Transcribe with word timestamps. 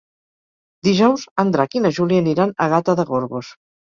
Dijous 0.87 1.25
en 1.43 1.51
Drac 1.57 1.77
i 1.79 1.83
na 1.85 1.93
Júlia 1.99 2.23
aniran 2.25 2.53
a 2.65 2.69
Gata 2.75 2.99
de 3.01 3.09
Gorgos. 3.13 3.53